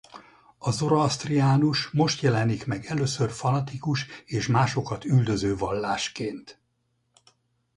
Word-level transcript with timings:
A 0.57 0.71
zoroasztriánus 0.71 1.89
most 1.91 2.21
jelenik 2.21 2.65
meg 2.65 2.85
először 2.85 3.31
fanatikus 3.31 4.05
és 4.25 4.47
másokat 4.47 5.05
üldöző 5.05 5.55
vallásként. 5.55 6.61